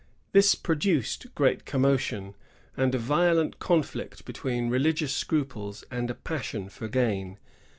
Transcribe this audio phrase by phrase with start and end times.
[0.31, 2.33] This pro duced great commotion,
[2.75, 7.37] and a violent conflict between religious scruples and a passion for gain.